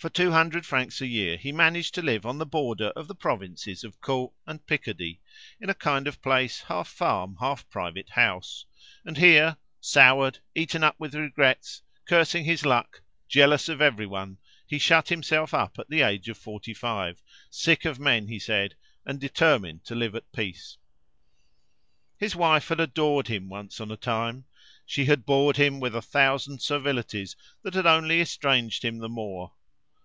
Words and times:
For 0.00 0.08
two 0.08 0.30
hundred 0.30 0.64
francs 0.64 1.02
a 1.02 1.06
year 1.06 1.36
he 1.36 1.52
managed 1.52 1.94
to 1.94 2.00
live 2.00 2.24
on 2.24 2.38
the 2.38 2.46
border 2.46 2.86
of 2.96 3.06
the 3.06 3.14
provinces 3.14 3.84
of 3.84 4.00
Caux 4.00 4.32
and 4.46 4.64
Picardy, 4.66 5.20
in 5.60 5.68
a 5.68 5.74
kind 5.74 6.08
of 6.08 6.22
place 6.22 6.62
half 6.62 6.88
farm, 6.88 7.36
half 7.38 7.68
private 7.68 8.08
house; 8.08 8.64
and 9.04 9.18
here, 9.18 9.58
soured, 9.78 10.38
eaten 10.54 10.82
up 10.82 10.96
with 10.98 11.14
regrets, 11.14 11.82
cursing 12.06 12.46
his 12.46 12.64
luck, 12.64 13.02
jealous 13.28 13.68
of 13.68 13.82
everyone, 13.82 14.38
he 14.66 14.78
shut 14.78 15.10
himself 15.10 15.52
up 15.52 15.78
at 15.78 15.90
the 15.90 16.00
age 16.00 16.30
of 16.30 16.38
forty 16.38 16.72
five, 16.72 17.22
sick 17.50 17.84
of 17.84 18.00
men, 18.00 18.26
he 18.28 18.38
said, 18.38 18.76
and 19.04 19.20
determined 19.20 19.84
to 19.84 19.94
live 19.94 20.14
at 20.14 20.32
peace. 20.32 20.78
His 22.16 22.34
wife 22.34 22.68
had 22.68 22.80
adored 22.80 23.28
him 23.28 23.50
once 23.50 23.82
on 23.82 23.90
a 23.90 23.98
time; 23.98 24.46
she 24.86 25.04
had 25.04 25.26
bored 25.26 25.58
him 25.58 25.78
with 25.78 25.94
a 25.94 26.00
thousand 26.00 26.60
servilities 26.62 27.36
that 27.62 27.74
had 27.74 27.84
only 27.84 28.22
estranged 28.22 28.82
him 28.82 28.96
the 28.96 29.08
more. 29.10 29.52